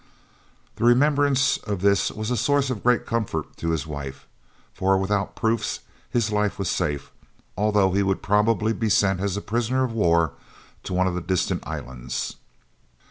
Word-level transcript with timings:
The 0.77 0.83
remembrance 0.83 1.57
of 1.57 1.81
this 1.81 2.09
was 2.09 2.31
a 2.31 2.35
source 2.35 2.71
of 2.71 2.81
great 2.81 3.05
comfort 3.05 3.55
to 3.57 3.69
his 3.69 3.85
wife, 3.85 4.25
for, 4.73 4.97
without 4.97 5.35
proofs, 5.35 5.81
his 6.09 6.31
life 6.31 6.57
was 6.57 6.71
safe, 6.71 7.11
although 7.55 7.91
he 7.91 8.01
would 8.01 8.23
probably 8.23 8.73
be 8.73 8.89
sent 8.89 9.19
as 9.19 9.37
prisoner 9.37 9.83
of 9.83 9.91
war 9.93 10.31
to 10.85 10.95
one 10.95 11.05
of 11.05 11.13
the 11.13 11.21
distant 11.21 11.67
islands. 11.67 12.37